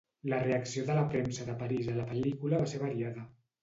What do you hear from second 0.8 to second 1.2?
de la